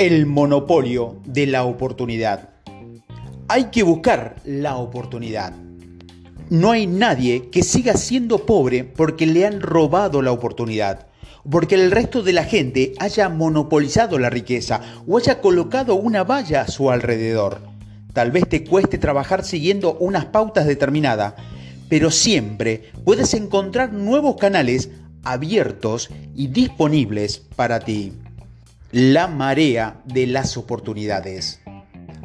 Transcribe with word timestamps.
El 0.00 0.24
monopolio 0.24 1.20
de 1.26 1.46
la 1.46 1.64
oportunidad. 1.64 2.48
Hay 3.48 3.64
que 3.64 3.82
buscar 3.82 4.36
la 4.46 4.76
oportunidad. 4.76 5.52
No 6.48 6.70
hay 6.70 6.86
nadie 6.86 7.50
que 7.50 7.62
siga 7.62 7.92
siendo 7.92 8.46
pobre 8.46 8.84
porque 8.84 9.26
le 9.26 9.44
han 9.44 9.60
robado 9.60 10.22
la 10.22 10.32
oportunidad, 10.32 11.08
porque 11.50 11.74
el 11.74 11.90
resto 11.90 12.22
de 12.22 12.32
la 12.32 12.44
gente 12.44 12.94
haya 12.98 13.28
monopolizado 13.28 14.18
la 14.18 14.30
riqueza 14.30 14.80
o 15.06 15.18
haya 15.18 15.42
colocado 15.42 15.96
una 15.96 16.24
valla 16.24 16.62
a 16.62 16.68
su 16.68 16.90
alrededor. 16.90 17.60
Tal 18.14 18.30
vez 18.30 18.48
te 18.48 18.64
cueste 18.64 18.96
trabajar 18.96 19.44
siguiendo 19.44 19.98
unas 19.98 20.24
pautas 20.24 20.64
determinadas, 20.64 21.34
pero 21.90 22.10
siempre 22.10 22.90
puedes 23.04 23.34
encontrar 23.34 23.92
nuevos 23.92 24.36
canales 24.36 24.88
abiertos 25.24 26.08
y 26.34 26.46
disponibles 26.46 27.42
para 27.54 27.80
ti 27.80 28.14
la 28.92 29.28
marea 29.28 30.00
de 30.04 30.26
las 30.26 30.56
oportunidades. 30.56 31.60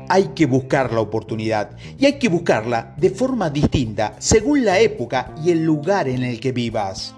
Hay 0.09 0.29
que 0.35 0.47
buscar 0.47 0.91
la 0.93 0.99
oportunidad 0.99 1.77
y 1.99 2.05
hay 2.05 2.13
que 2.13 2.27
buscarla 2.27 2.95
de 2.97 3.11
forma 3.11 3.51
distinta 3.51 4.15
según 4.17 4.65
la 4.65 4.79
época 4.79 5.35
y 5.43 5.51
el 5.51 5.63
lugar 5.63 6.07
en 6.07 6.23
el 6.23 6.39
que 6.39 6.51
vivas. 6.51 7.13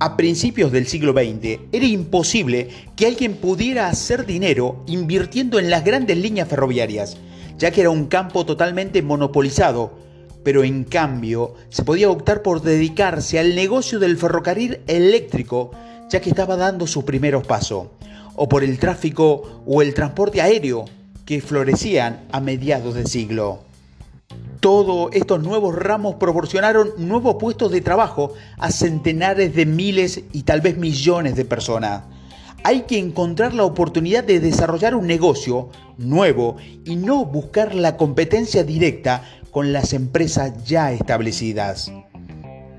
A 0.00 0.16
principios 0.16 0.72
del 0.72 0.88
siglo 0.88 1.12
XX 1.12 1.60
era 1.70 1.86
imposible 1.86 2.68
que 2.96 3.06
alguien 3.06 3.34
pudiera 3.34 3.86
hacer 3.86 4.26
dinero 4.26 4.82
invirtiendo 4.88 5.60
en 5.60 5.70
las 5.70 5.84
grandes 5.84 6.16
líneas 6.16 6.48
ferroviarias, 6.48 7.16
ya 7.58 7.70
que 7.70 7.82
era 7.82 7.90
un 7.90 8.06
campo 8.06 8.44
totalmente 8.44 9.00
monopolizado, 9.00 9.92
pero 10.42 10.64
en 10.64 10.82
cambio 10.82 11.54
se 11.68 11.84
podía 11.84 12.10
optar 12.10 12.42
por 12.42 12.62
dedicarse 12.62 13.38
al 13.38 13.54
negocio 13.54 14.00
del 14.00 14.16
ferrocarril 14.16 14.80
eléctrico, 14.88 15.70
ya 16.10 16.20
que 16.20 16.30
estaba 16.30 16.56
dando 16.56 16.88
sus 16.88 17.04
primeros 17.04 17.46
pasos 17.46 17.86
o 18.34 18.48
por 18.48 18.64
el 18.64 18.78
tráfico 18.78 19.62
o 19.66 19.82
el 19.82 19.94
transporte 19.94 20.40
aéreo 20.40 20.84
que 21.24 21.40
florecían 21.40 22.24
a 22.32 22.40
mediados 22.40 22.94
del 22.94 23.06
siglo. 23.06 23.60
Todos 24.60 25.10
estos 25.12 25.42
nuevos 25.42 25.74
ramos 25.74 26.16
proporcionaron 26.16 26.92
nuevos 26.96 27.36
puestos 27.40 27.72
de 27.72 27.80
trabajo 27.80 28.32
a 28.58 28.70
centenares 28.70 29.54
de 29.54 29.66
miles 29.66 30.22
y 30.32 30.44
tal 30.44 30.60
vez 30.60 30.76
millones 30.76 31.34
de 31.34 31.44
personas. 31.44 32.04
Hay 32.64 32.82
que 32.82 32.98
encontrar 32.98 33.54
la 33.54 33.64
oportunidad 33.64 34.22
de 34.22 34.38
desarrollar 34.38 34.94
un 34.94 35.08
negocio 35.08 35.70
nuevo 35.98 36.56
y 36.84 36.94
no 36.94 37.24
buscar 37.24 37.74
la 37.74 37.96
competencia 37.96 38.62
directa 38.62 39.24
con 39.50 39.72
las 39.72 39.92
empresas 39.92 40.64
ya 40.64 40.92
establecidas. 40.92 41.90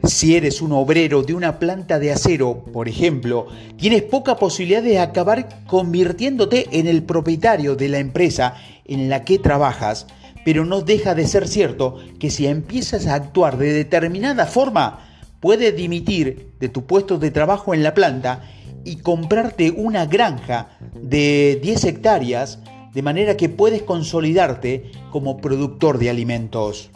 Si 0.05 0.35
eres 0.35 0.61
un 0.61 0.73
obrero 0.73 1.23
de 1.23 1.33
una 1.33 1.59
planta 1.59 1.97
de 1.97 2.11
acero, 2.11 2.65
por 2.73 2.89
ejemplo, 2.89 3.47
tienes 3.77 4.01
poca 4.01 4.35
posibilidad 4.35 4.83
de 4.83 4.99
acabar 4.99 5.63
convirtiéndote 5.65 6.67
en 6.77 6.87
el 6.87 7.03
propietario 7.03 7.77
de 7.77 7.87
la 7.87 7.99
empresa 7.99 8.55
en 8.83 9.07
la 9.07 9.23
que 9.23 9.39
trabajas, 9.39 10.07
pero 10.43 10.65
no 10.65 10.81
deja 10.81 11.15
de 11.15 11.25
ser 11.25 11.47
cierto 11.47 11.99
que 12.19 12.29
si 12.29 12.47
empiezas 12.47 13.07
a 13.07 13.15
actuar 13.15 13.57
de 13.57 13.71
determinada 13.71 14.45
forma, 14.45 14.99
puedes 15.39 15.73
dimitir 15.73 16.49
de 16.59 16.67
tu 16.67 16.85
puesto 16.85 17.17
de 17.17 17.31
trabajo 17.31 17.73
en 17.73 17.81
la 17.81 17.93
planta 17.93 18.43
y 18.83 18.97
comprarte 18.97 19.71
una 19.71 20.05
granja 20.05 20.77
de 21.01 21.61
10 21.63 21.85
hectáreas 21.85 22.59
de 22.93 23.01
manera 23.01 23.38
que 23.38 23.47
puedes 23.47 23.83
consolidarte 23.83 24.91
como 25.11 25.38
productor 25.38 25.97
de 25.97 26.09
alimentos. 26.09 26.91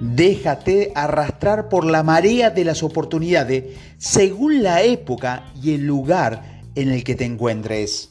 Déjate 0.00 0.92
arrastrar 0.94 1.68
por 1.68 1.84
la 1.84 2.04
marea 2.04 2.50
de 2.50 2.64
las 2.64 2.84
oportunidades 2.84 3.64
según 3.98 4.62
la 4.62 4.82
época 4.82 5.50
y 5.60 5.74
el 5.74 5.86
lugar 5.86 6.62
en 6.76 6.90
el 6.90 7.02
que 7.02 7.16
te 7.16 7.24
encuentres. 7.24 8.10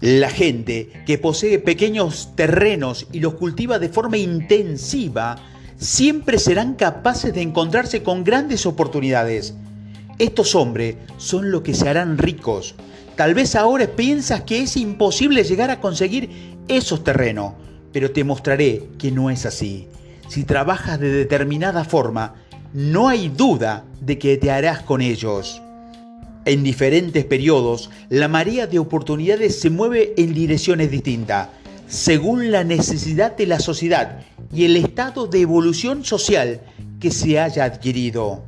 La 0.00 0.30
gente 0.30 0.90
que 1.04 1.18
posee 1.18 1.58
pequeños 1.58 2.30
terrenos 2.36 3.08
y 3.10 3.18
los 3.18 3.34
cultiva 3.34 3.80
de 3.80 3.88
forma 3.88 4.16
intensiva 4.16 5.36
siempre 5.76 6.38
serán 6.38 6.74
capaces 6.74 7.34
de 7.34 7.42
encontrarse 7.42 8.04
con 8.04 8.22
grandes 8.22 8.64
oportunidades. 8.64 9.54
Estos 10.20 10.54
hombres 10.54 10.96
son 11.16 11.50
los 11.50 11.62
que 11.62 11.74
se 11.74 11.88
harán 11.88 12.16
ricos. 12.16 12.76
Tal 13.16 13.34
vez 13.34 13.56
ahora 13.56 13.88
piensas 13.88 14.42
que 14.42 14.62
es 14.62 14.76
imposible 14.76 15.42
llegar 15.42 15.70
a 15.70 15.80
conseguir 15.80 16.30
esos 16.68 17.02
terrenos, 17.02 17.54
pero 17.92 18.12
te 18.12 18.22
mostraré 18.22 18.84
que 18.98 19.10
no 19.10 19.30
es 19.30 19.46
así 19.46 19.88
si 20.32 20.44
trabajas 20.44 20.98
de 20.98 21.10
determinada 21.10 21.84
forma, 21.84 22.36
no 22.72 23.10
hay 23.10 23.28
duda 23.28 23.84
de 24.00 24.18
que 24.18 24.38
te 24.38 24.50
harás 24.50 24.80
con 24.80 25.02
ellos. 25.02 25.60
En 26.46 26.62
diferentes 26.62 27.26
periodos, 27.26 27.90
la 28.08 28.28
marea 28.28 28.66
de 28.66 28.78
oportunidades 28.78 29.60
se 29.60 29.68
mueve 29.68 30.14
en 30.16 30.32
direcciones 30.32 30.90
distintas, 30.90 31.48
según 31.86 32.50
la 32.50 32.64
necesidad 32.64 33.36
de 33.36 33.46
la 33.46 33.60
sociedad 33.60 34.20
y 34.50 34.64
el 34.64 34.78
estado 34.78 35.26
de 35.26 35.42
evolución 35.42 36.02
social 36.02 36.62
que 36.98 37.10
se 37.10 37.38
haya 37.38 37.64
adquirido. 37.64 38.42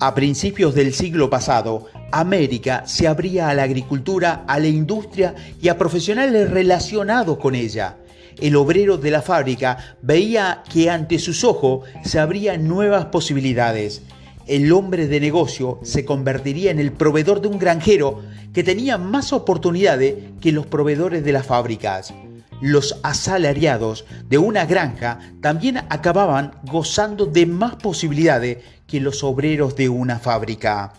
A 0.00 0.14
principios 0.14 0.74
del 0.74 0.94
siglo 0.94 1.28
pasado, 1.28 1.84
América 2.12 2.84
se 2.86 3.06
abría 3.06 3.50
a 3.50 3.54
la 3.54 3.64
agricultura, 3.64 4.44
a 4.46 4.58
la 4.58 4.68
industria 4.68 5.34
y 5.60 5.68
a 5.68 5.76
profesionales 5.76 6.50
relacionados 6.50 7.36
con 7.36 7.54
ella 7.54 7.98
el 8.40 8.56
obrero 8.56 8.96
de 8.96 9.10
la 9.10 9.22
fábrica 9.22 9.96
veía 10.02 10.62
que 10.70 10.90
ante 10.90 11.18
sus 11.18 11.44
ojos 11.44 11.88
se 12.04 12.18
abrían 12.18 12.68
nuevas 12.68 13.06
posibilidades. 13.06 14.02
El 14.46 14.72
hombre 14.72 15.06
de 15.06 15.20
negocio 15.20 15.78
se 15.82 16.04
convertiría 16.04 16.70
en 16.70 16.78
el 16.78 16.92
proveedor 16.92 17.40
de 17.40 17.48
un 17.48 17.58
granjero 17.58 18.22
que 18.52 18.62
tenía 18.62 18.98
más 18.98 19.32
oportunidades 19.32 20.16
que 20.40 20.52
los 20.52 20.66
proveedores 20.66 21.24
de 21.24 21.32
las 21.32 21.46
fábricas. 21.46 22.12
Los 22.60 23.00
asalariados 23.02 24.04
de 24.28 24.38
una 24.38 24.64
granja 24.64 25.18
también 25.40 25.78
acababan 25.88 26.52
gozando 26.64 27.26
de 27.26 27.46
más 27.46 27.76
posibilidades 27.76 28.58
que 28.86 29.00
los 29.00 29.24
obreros 29.24 29.76
de 29.76 29.88
una 29.88 30.18
fábrica. 30.18 30.92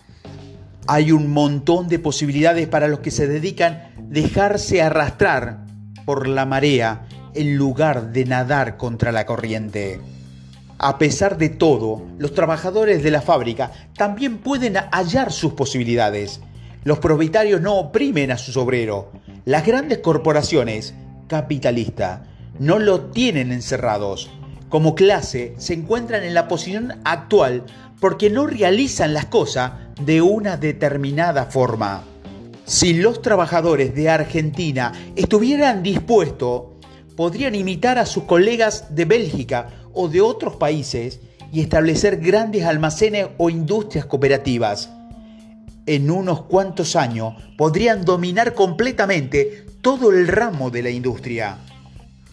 Hay 0.86 1.12
un 1.12 1.32
montón 1.32 1.88
de 1.88 1.98
posibilidades 1.98 2.68
para 2.68 2.88
los 2.88 3.00
que 3.00 3.10
se 3.10 3.26
dedican 3.26 3.72
a 3.74 3.90
dejarse 4.08 4.82
arrastrar 4.82 5.64
por 6.04 6.28
la 6.28 6.46
marea 6.46 7.06
en 7.36 7.56
lugar 7.56 8.12
de 8.12 8.24
nadar 8.24 8.76
contra 8.76 9.12
la 9.12 9.26
corriente. 9.26 10.00
A 10.78 10.98
pesar 10.98 11.38
de 11.38 11.48
todo, 11.48 12.02
los 12.18 12.34
trabajadores 12.34 13.02
de 13.02 13.10
la 13.10 13.22
fábrica 13.22 13.72
también 13.96 14.38
pueden 14.38 14.76
hallar 14.92 15.32
sus 15.32 15.54
posibilidades. 15.54 16.40
Los 16.84 16.98
propietarios 16.98 17.60
no 17.60 17.76
oprimen 17.76 18.30
a 18.30 18.38
sus 18.38 18.56
obreros. 18.56 19.06
Las 19.44 19.66
grandes 19.66 19.98
corporaciones 19.98 20.94
capitalistas 21.28 22.20
no 22.58 22.78
lo 22.78 23.06
tienen 23.06 23.52
encerrados. 23.52 24.30
Como 24.68 24.94
clase 24.94 25.54
se 25.56 25.74
encuentran 25.74 26.24
en 26.24 26.34
la 26.34 26.48
posición 26.48 27.00
actual 27.04 27.64
porque 28.00 28.28
no 28.28 28.46
realizan 28.46 29.14
las 29.14 29.26
cosas 29.26 29.72
de 30.00 30.20
una 30.20 30.56
determinada 30.56 31.46
forma. 31.46 32.04
Si 32.64 32.94
los 32.94 33.22
trabajadores 33.22 33.94
de 33.94 34.10
Argentina 34.10 34.92
estuvieran 35.14 35.82
dispuestos 35.82 36.75
podrían 37.16 37.54
imitar 37.54 37.98
a 37.98 38.06
sus 38.06 38.24
colegas 38.24 38.94
de 38.94 39.06
Bélgica 39.06 39.70
o 39.92 40.08
de 40.08 40.20
otros 40.20 40.56
países 40.56 41.20
y 41.52 41.60
establecer 41.60 42.18
grandes 42.18 42.64
almacenes 42.64 43.28
o 43.38 43.50
industrias 43.50 44.04
cooperativas. 44.04 44.90
En 45.86 46.10
unos 46.10 46.42
cuantos 46.42 46.96
años 46.96 47.34
podrían 47.56 48.04
dominar 48.04 48.54
completamente 48.54 49.66
todo 49.80 50.10
el 50.10 50.28
ramo 50.28 50.70
de 50.70 50.82
la 50.82 50.90
industria. 50.90 51.58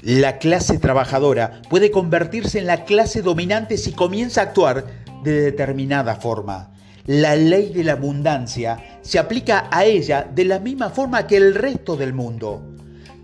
La 0.01 0.37
clase 0.37 0.79
trabajadora 0.79 1.61
puede 1.69 1.91
convertirse 1.91 2.59
en 2.59 2.65
la 2.65 2.83
clase 2.83 3.21
dominante 3.21 3.77
si 3.77 3.93
comienza 3.93 4.41
a 4.41 4.43
actuar 4.45 4.85
de 5.23 5.39
determinada 5.39 6.15
forma. 6.15 6.71
La 7.05 7.35
ley 7.35 7.71
de 7.71 7.83
la 7.83 7.93
abundancia 7.93 8.99
se 9.01 9.19
aplica 9.19 9.67
a 9.71 9.85
ella 9.85 10.27
de 10.29 10.45
la 10.45 10.59
misma 10.59 10.89
forma 10.89 11.27
que 11.27 11.37
el 11.37 11.55
resto 11.55 11.95
del 11.95 12.13
mundo. 12.13 12.61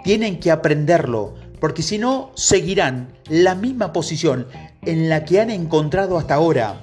Tienen 0.04 0.39
que 0.39 0.51
aprenderlo 0.51 1.36
porque 1.59 1.83
si 1.83 1.97
no 1.97 2.31
seguirán 2.35 3.13
la 3.27 3.56
misma 3.56 3.94
posición 3.94 4.47
en 4.83 5.09
la 5.09 5.25
que 5.25 5.41
han 5.41 5.50
encontrado 5.50 6.17
hasta 6.17 6.35
ahora. 6.35 6.81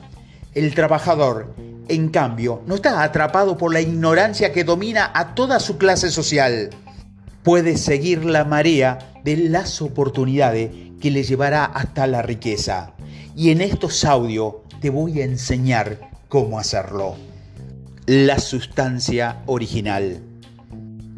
El 0.55 0.75
trabajador, 0.75 1.55
en 1.89 2.09
cambio, 2.09 2.63
no 2.67 2.77
está 2.77 3.03
atrapado 3.03 3.57
por 3.57 3.73
la 3.73 3.81
ignorancia 3.81 4.53
que 4.53 4.65
domina 4.65 5.11
a 5.15 5.35
toda 5.35 5.61
su 5.61 5.79
clase 5.79 6.11
social. 6.11 6.71
Puede 7.43 7.77
seguir 7.77 8.25
la 8.25 8.45
marea 8.45 8.99
de 9.23 9.37
las 9.37 9.83
oportunidades 9.83 10.71
que 11.01 11.11
le 11.11 11.23
llevará 11.23 11.65
hasta 11.65 12.07
la 12.07 12.23
riqueza. 12.23 12.93
Y 13.37 13.51
en 13.51 13.61
estos 13.61 14.05
audios 14.05 14.55
te 14.81 14.91
voy 14.91 15.21
a 15.21 15.25
enseñar 15.25 16.11
cómo 16.29 16.59
hacerlo. 16.59 17.17
La 18.07 18.39
sustancia 18.39 19.43
original. 19.47 20.23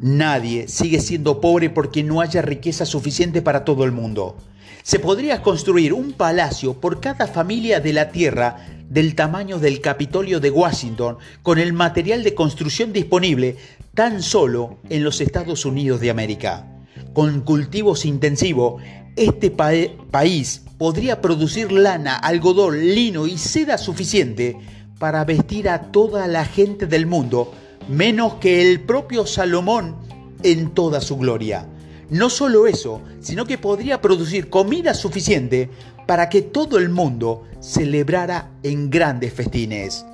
Nadie 0.00 0.68
sigue 0.68 1.00
siendo 1.00 1.40
pobre 1.40 1.70
porque 1.70 2.04
no 2.04 2.20
haya 2.20 2.40
riqueza 2.40 2.86
suficiente 2.86 3.42
para 3.42 3.64
todo 3.64 3.84
el 3.84 3.90
mundo. 3.90 4.36
Se 4.84 5.00
podría 5.00 5.42
construir 5.42 5.92
un 5.92 6.12
palacio 6.12 6.74
por 6.74 7.00
cada 7.00 7.26
familia 7.26 7.80
de 7.80 7.92
la 7.92 8.10
Tierra 8.10 8.64
del 8.88 9.16
tamaño 9.16 9.58
del 9.58 9.80
Capitolio 9.80 10.38
de 10.38 10.50
Washington 10.50 11.18
con 11.42 11.58
el 11.58 11.72
material 11.72 12.22
de 12.22 12.34
construcción 12.34 12.92
disponible 12.92 13.56
tan 13.92 14.22
solo 14.22 14.78
en 14.88 15.02
los 15.02 15.20
Estados 15.20 15.64
Unidos 15.64 16.00
de 16.00 16.10
América. 16.10 16.64
Con 17.12 17.40
cultivos 17.40 18.04
intensivos, 18.06 18.80
este 19.16 19.50
país 19.50 20.62
podría 20.78 21.20
producir 21.20 21.72
lana, 21.72 22.16
algodón, 22.16 22.94
lino 22.94 23.26
y 23.26 23.36
seda 23.36 23.76
suficiente 23.78 24.56
para 25.00 25.24
vestir 25.24 25.68
a 25.68 25.90
toda 25.90 26.28
la 26.28 26.44
gente 26.44 26.86
del 26.86 27.06
mundo, 27.06 27.52
menos 27.88 28.34
que 28.34 28.70
el 28.70 28.80
propio 28.80 29.26
Salomón 29.26 29.96
en 30.42 30.70
toda 30.70 31.00
su 31.00 31.16
gloria. 31.16 31.66
No 32.10 32.30
solo 32.30 32.66
eso, 32.66 33.02
sino 33.20 33.44
que 33.44 33.58
podría 33.58 34.00
producir 34.00 34.48
comida 34.48 34.94
suficiente 34.94 35.68
para 36.06 36.28
que 36.28 36.42
todo 36.42 36.78
el 36.78 36.88
mundo 36.88 37.44
celebrara 37.60 38.50
en 38.62 38.88
grandes 38.88 39.34
festines. 39.34 40.06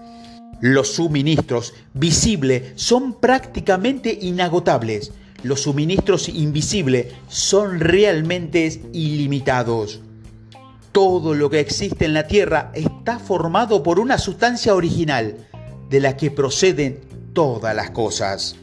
Los 0.60 0.94
suministros 0.94 1.74
visibles 1.92 2.72
son 2.76 3.14
prácticamente 3.20 4.18
inagotables. 4.20 5.12
Los 5.42 5.62
suministros 5.62 6.28
invisibles 6.28 7.12
son 7.28 7.80
realmente 7.80 8.80
ilimitados. 8.92 10.00
Todo 10.90 11.34
lo 11.34 11.50
que 11.50 11.60
existe 11.60 12.06
en 12.06 12.14
la 12.14 12.26
Tierra 12.26 12.72
está 12.74 13.18
formado 13.18 13.82
por 13.82 14.00
una 14.00 14.16
sustancia 14.16 14.74
original, 14.74 15.36
de 15.90 16.00
la 16.00 16.16
que 16.16 16.30
proceden 16.30 17.00
todas 17.34 17.76
las 17.76 17.90
cosas. 17.90 18.56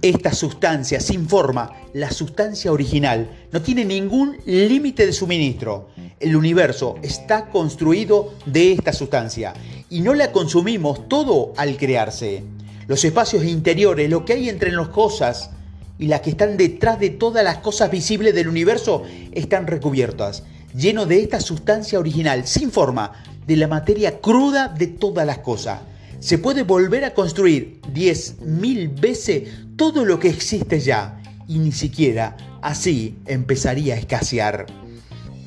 Esta 0.00 0.32
sustancia 0.32 1.00
sin 1.00 1.28
forma, 1.28 1.72
la 1.92 2.10
sustancia 2.10 2.72
original, 2.72 3.48
no 3.52 3.60
tiene 3.60 3.84
ningún 3.84 4.38
límite 4.46 5.04
de 5.04 5.12
suministro. 5.12 5.90
El 6.18 6.36
universo 6.36 6.94
está 7.02 7.50
construido 7.50 8.32
de 8.46 8.72
esta 8.72 8.94
sustancia 8.94 9.52
y 9.90 10.00
no 10.00 10.14
la 10.14 10.32
consumimos 10.32 11.08
todo 11.08 11.52
al 11.58 11.76
crearse. 11.76 12.44
Los 12.86 13.04
espacios 13.04 13.44
interiores, 13.44 14.08
lo 14.08 14.24
que 14.24 14.34
hay 14.34 14.48
entre 14.48 14.72
las 14.72 14.88
cosas 14.88 15.50
y 15.98 16.06
las 16.06 16.22
que 16.22 16.30
están 16.30 16.56
detrás 16.56 16.98
de 16.98 17.10
todas 17.10 17.44
las 17.44 17.58
cosas 17.58 17.90
visibles 17.90 18.34
del 18.34 18.48
universo, 18.48 19.02
están 19.32 19.66
recubiertas 19.66 20.44
lleno 20.76 21.06
de 21.06 21.20
esta 21.20 21.40
sustancia 21.40 21.98
original, 21.98 22.46
sin 22.46 22.70
forma, 22.70 23.12
de 23.46 23.56
la 23.56 23.68
materia 23.68 24.20
cruda 24.20 24.68
de 24.68 24.88
todas 24.88 25.26
las 25.26 25.38
cosas. 25.38 25.80
Se 26.20 26.38
puede 26.38 26.62
volver 26.62 27.04
a 27.04 27.14
construir 27.14 27.80
10.000 27.92 29.00
veces 29.00 29.48
todo 29.76 30.04
lo 30.04 30.18
que 30.18 30.28
existe 30.28 30.80
ya 30.80 31.20
y 31.46 31.58
ni 31.58 31.72
siquiera 31.72 32.36
así 32.62 33.16
empezaría 33.26 33.94
a 33.94 33.98
escasear. 33.98 34.66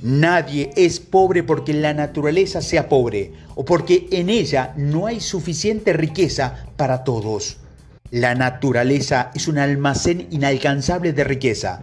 Nadie 0.01 0.71
es 0.77 0.99
pobre 0.99 1.43
porque 1.43 1.73
la 1.73 1.93
naturaleza 1.93 2.61
sea 2.61 2.87
pobre 2.87 3.33
o 3.55 3.65
porque 3.65 4.07
en 4.11 4.29
ella 4.29 4.73
no 4.77 5.07
hay 5.07 5.19
suficiente 5.19 5.91
riqueza 5.91 6.67
para 6.77 7.03
todos. 7.03 7.57
La 8.11 8.33
naturaleza 8.35 9.31
es 9.35 9.47
un 9.47 9.57
almacén 9.57 10.27
inalcanzable 10.31 11.11
de 11.11 11.23
riqueza 11.23 11.81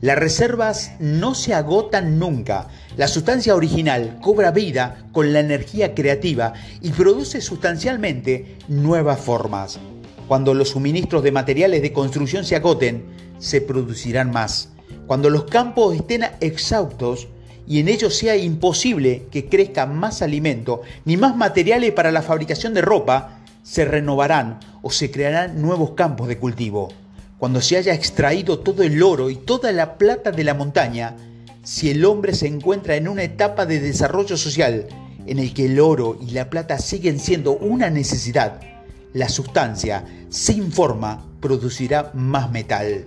las 0.00 0.16
reservas 0.16 0.92
no 1.00 1.34
se 1.34 1.54
agotan 1.54 2.20
nunca. 2.20 2.68
La 2.96 3.08
sustancia 3.08 3.56
original 3.56 4.18
cobra 4.20 4.52
vida 4.52 5.04
con 5.10 5.32
la 5.32 5.40
energía 5.40 5.92
creativa 5.92 6.52
y 6.80 6.90
produce 6.90 7.40
sustancialmente 7.40 8.58
nuevas 8.68 9.18
formas. 9.18 9.80
Cuando 10.28 10.54
los 10.54 10.68
suministros 10.68 11.24
de 11.24 11.32
materiales 11.32 11.82
de 11.82 11.92
construcción 11.92 12.44
se 12.44 12.54
agoten, 12.54 13.06
se 13.40 13.60
producirán 13.60 14.30
más. 14.30 14.68
Cuando 15.08 15.30
los 15.30 15.44
campos 15.44 15.96
estén 15.96 16.26
exhaustos 16.40 17.26
y 17.66 17.80
en 17.80 17.88
ellos 17.88 18.14
sea 18.14 18.36
imposible 18.36 19.26
que 19.32 19.48
crezca 19.48 19.84
más 19.86 20.22
alimento 20.22 20.82
ni 21.06 21.16
más 21.16 21.36
materiales 21.36 21.90
para 21.90 22.12
la 22.12 22.22
fabricación 22.22 22.72
de 22.72 22.82
ropa, 22.82 23.40
se 23.64 23.84
renovarán 23.84 24.60
o 24.80 24.92
se 24.92 25.10
crearán 25.10 25.60
nuevos 25.60 25.90
campos 25.92 26.28
de 26.28 26.38
cultivo 26.38 26.90
cuando 27.38 27.60
se 27.60 27.76
haya 27.76 27.94
extraído 27.94 28.58
todo 28.58 28.82
el 28.82 29.02
oro 29.02 29.30
y 29.30 29.36
toda 29.36 29.70
la 29.72 29.96
plata 29.96 30.32
de 30.32 30.44
la 30.44 30.54
montaña, 30.54 31.16
si 31.62 31.90
el 31.90 32.04
hombre 32.04 32.34
se 32.34 32.48
encuentra 32.48 32.96
en 32.96 33.08
una 33.08 33.22
etapa 33.22 33.64
de 33.64 33.78
desarrollo 33.78 34.36
social 34.36 34.86
en 35.26 35.38
el 35.38 35.54
que 35.54 35.66
el 35.66 35.78
oro 35.78 36.18
y 36.20 36.32
la 36.32 36.50
plata 36.50 36.78
siguen 36.78 37.20
siendo 37.20 37.52
una 37.52 37.90
necesidad, 37.90 38.60
la 39.12 39.28
sustancia 39.28 40.04
sin 40.30 40.72
forma 40.72 41.26
producirá 41.40 42.10
más 42.14 42.50
metal. 42.50 43.04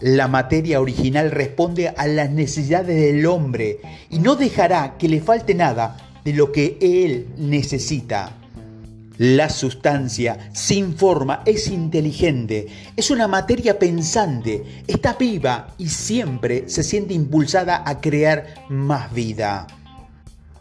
La 0.00 0.28
materia 0.28 0.80
original 0.80 1.30
responde 1.30 1.88
a 1.88 2.06
las 2.06 2.30
necesidades 2.30 2.96
del 2.96 3.26
hombre 3.26 3.80
y 4.08 4.18
no 4.20 4.36
dejará 4.36 4.96
que 4.96 5.08
le 5.08 5.20
falte 5.20 5.54
nada 5.54 5.98
de 6.24 6.32
lo 6.32 6.52
que 6.52 6.78
él 6.80 7.28
necesita. 7.36 8.39
La 9.22 9.50
sustancia 9.50 10.50
sin 10.54 10.96
forma 10.96 11.42
es 11.44 11.68
inteligente, 11.68 12.68
es 12.96 13.10
una 13.10 13.28
materia 13.28 13.78
pensante, 13.78 14.82
está 14.86 15.12
viva 15.12 15.74
y 15.76 15.90
siempre 15.90 16.70
se 16.70 16.82
siente 16.82 17.12
impulsada 17.12 17.82
a 17.84 18.00
crear 18.00 18.46
más 18.70 19.12
vida. 19.12 19.66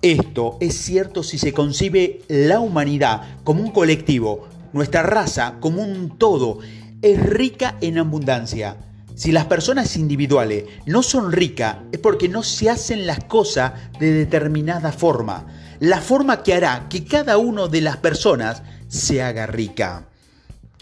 Esto 0.02 0.58
es 0.60 0.76
cierto 0.76 1.24
si 1.24 1.38
se 1.38 1.54
concibe 1.54 2.24
la 2.28 2.60
humanidad 2.60 3.38
como 3.46 3.62
un 3.62 3.72
colectivo, 3.72 4.50
nuestra 4.74 5.04
raza 5.04 5.56
como 5.62 5.82
un 5.82 6.18
todo, 6.18 6.60
es 7.02 7.18
rica 7.18 7.78
en 7.80 7.98
abundancia. 7.98 8.76
Si 9.16 9.32
las 9.32 9.46
personas 9.46 9.96
individuales 9.96 10.66
no 10.86 11.02
son 11.02 11.32
ricas 11.32 11.78
es 11.94 12.00
porque 12.00 12.28
no 12.28 12.44
se 12.44 12.70
hacen 12.70 13.08
las 13.08 13.24
cosas 13.24 13.72
de 14.02 14.12
determinada 14.12 14.92
forma 14.92 15.48
la 15.80 16.02
forma 16.02 16.44
que 16.44 16.54
hará 16.54 16.88
que 16.90 17.06
cada 17.06 17.38
una 17.38 17.68
de 17.68 17.82
las 17.82 17.98
personas 17.98 18.64
se 18.88 19.22
haga 19.22 19.46
rica. 19.46 20.08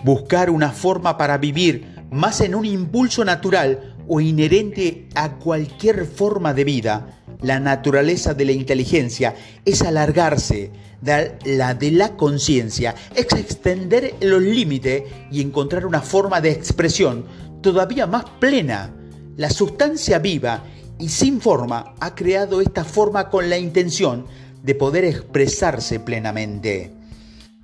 Buscar 0.04 0.50
una 0.50 0.72
forma 0.72 1.18
para 1.18 1.38
vivir 1.38 2.06
más 2.12 2.42
en 2.42 2.56
un 2.56 2.66
impulso 2.66 3.24
natural 3.26 3.96
o 4.08 4.22
inherente 4.22 5.08
a 5.16 5.34
cualquier 5.38 6.06
forma 6.06 6.54
de 6.54 6.64
vida. 6.64 7.22
La 7.42 7.60
naturaleza 7.60 8.34
de 8.34 8.46
la 8.46 8.52
inteligencia 8.52 9.36
es 9.66 9.82
alargarse, 9.82 10.72
la 11.02 11.76
de 11.76 11.92
la 11.92 12.16
conciencia 12.16 12.96
es 13.14 13.28
extender 13.34 14.16
los 14.22 14.42
límites 14.42 15.04
y 15.32 15.42
encontrar 15.42 15.86
una 15.86 16.02
forma 16.02 16.42
de 16.42 16.52
expresión 16.52 17.26
todavía 17.62 18.08
más 18.08 18.26
plena. 18.40 18.92
La 19.36 19.52
sustancia 19.52 20.18
viva 20.18 20.64
y 20.98 21.10
sin 21.10 21.40
forma 21.42 21.94
ha 22.00 22.16
creado 22.16 22.62
esta 22.62 22.84
forma 22.84 23.30
con 23.30 23.50
la 23.52 23.58
intención 23.60 24.26
de 24.64 24.76
poder 24.76 25.06
expresarse 25.06 26.00
plenamente. 26.00 26.92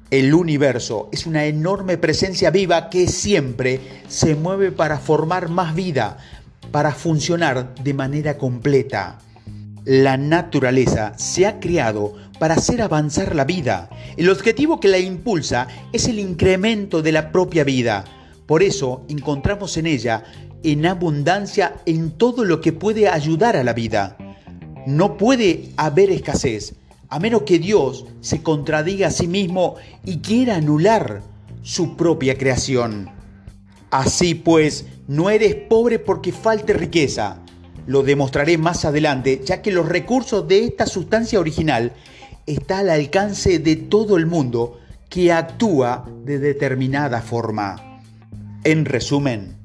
El 0.09 0.33
universo 0.33 1.09
es 1.11 1.25
una 1.25 1.45
enorme 1.45 1.97
presencia 1.97 2.51
viva 2.51 2.89
que 2.89 3.07
siempre 3.07 3.79
se 4.07 4.35
mueve 4.35 4.71
para 4.71 4.99
formar 4.99 5.49
más 5.49 5.73
vida, 5.73 6.17
para 6.71 6.91
funcionar 6.91 7.73
de 7.75 7.93
manera 7.93 8.37
completa. 8.37 9.19
La 9.85 10.17
naturaleza 10.17 11.13
se 11.17 11.45
ha 11.45 11.59
creado 11.59 12.13
para 12.39 12.55
hacer 12.55 12.81
avanzar 12.81 13.35
la 13.35 13.43
vida. 13.43 13.89
El 14.15 14.29
objetivo 14.29 14.79
que 14.79 14.87
la 14.87 14.99
impulsa 14.99 15.67
es 15.91 16.07
el 16.07 16.19
incremento 16.19 17.01
de 17.01 17.11
la 17.11 17.31
propia 17.31 17.63
vida. 17.63 18.05
Por 18.45 18.63
eso 18.63 19.03
encontramos 19.09 19.77
en 19.77 19.87
ella 19.87 20.23
en 20.63 20.85
abundancia 20.85 21.75
en 21.85 22.11
todo 22.11 22.45
lo 22.45 22.61
que 22.61 22.71
puede 22.71 23.09
ayudar 23.09 23.57
a 23.57 23.63
la 23.63 23.73
vida. 23.73 24.17
No 24.87 25.17
puede 25.17 25.69
haber 25.77 26.09
escasez, 26.09 26.75
a 27.13 27.19
menos 27.19 27.43
que 27.43 27.59
Dios 27.59 28.05
se 28.21 28.41
contradiga 28.41 29.09
a 29.09 29.11
sí 29.11 29.27
mismo 29.27 29.75
y 30.03 30.17
quiera 30.17 30.55
anular 30.55 31.21
su 31.61 31.95
propia 31.95 32.39
creación. 32.39 33.11
Así 33.91 34.33
pues, 34.33 34.87
no 35.07 35.29
eres 35.29 35.53
pobre 35.53 35.99
porque 35.99 36.31
falte 36.31 36.73
riqueza. 36.73 37.37
Lo 37.85 38.01
demostraré 38.01 38.57
más 38.57 38.83
adelante, 38.83 39.43
ya 39.45 39.61
que 39.61 39.71
los 39.71 39.87
recursos 39.87 40.47
de 40.47 40.65
esta 40.65 40.87
sustancia 40.87 41.39
original 41.39 41.93
está 42.47 42.79
al 42.79 42.89
alcance 42.89 43.59
de 43.59 43.75
todo 43.75 44.17
el 44.17 44.25
mundo 44.25 44.79
que 45.07 45.31
actúa 45.31 46.09
de 46.25 46.39
determinada 46.39 47.21
forma. 47.21 48.01
En 48.63 48.85
resumen, 48.85 49.55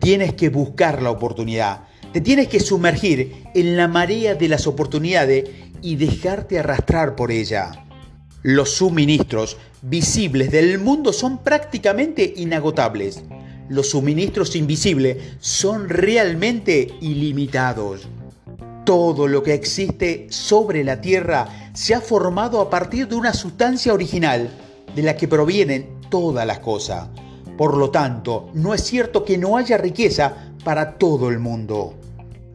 tienes 0.00 0.34
que 0.34 0.48
buscar 0.48 1.00
la 1.00 1.12
oportunidad, 1.12 1.82
te 2.12 2.20
tienes 2.20 2.48
que 2.48 2.58
sumergir 2.58 3.44
en 3.54 3.76
la 3.76 3.86
marea 3.86 4.34
de 4.34 4.48
las 4.48 4.66
oportunidades 4.66 5.48
y 5.82 5.96
dejarte 5.96 6.58
arrastrar 6.58 7.16
por 7.16 7.30
ella. 7.30 7.84
Los 8.42 8.70
suministros 8.70 9.56
visibles 9.82 10.50
del 10.50 10.78
mundo 10.78 11.12
son 11.12 11.38
prácticamente 11.38 12.32
inagotables. 12.36 13.22
Los 13.68 13.90
suministros 13.90 14.56
invisibles 14.56 15.16
son 15.40 15.88
realmente 15.88 16.88
ilimitados. 17.00 18.08
Todo 18.84 19.28
lo 19.28 19.42
que 19.42 19.54
existe 19.54 20.26
sobre 20.30 20.82
la 20.82 21.00
Tierra 21.00 21.70
se 21.72 21.94
ha 21.94 22.00
formado 22.00 22.60
a 22.60 22.68
partir 22.68 23.08
de 23.08 23.14
una 23.14 23.32
sustancia 23.32 23.94
original 23.94 24.50
de 24.94 25.02
la 25.02 25.16
que 25.16 25.28
provienen 25.28 26.00
todas 26.10 26.46
las 26.46 26.58
cosas. 26.58 27.08
Por 27.56 27.76
lo 27.76 27.90
tanto, 27.90 28.50
no 28.54 28.74
es 28.74 28.82
cierto 28.82 29.24
que 29.24 29.38
no 29.38 29.56
haya 29.56 29.78
riqueza 29.78 30.52
para 30.64 30.94
todo 30.98 31.28
el 31.28 31.38
mundo. 31.38 31.94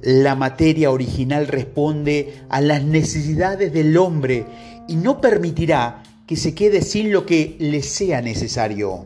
La 0.07 0.35
materia 0.35 0.89
original 0.89 1.47
responde 1.47 2.35
a 2.47 2.61
las 2.61 2.81
necesidades 2.81 3.73
del 3.73 3.97
hombre 3.97 4.45
y 4.87 4.95
no 4.95 5.19
permitirá 5.19 6.01
que 6.25 6.37
se 6.37 6.55
quede 6.55 6.81
sin 6.81 7.11
lo 7.11 7.25
que 7.25 7.57
le 7.59 7.81
sea 7.81 8.21
necesario. 8.21 9.05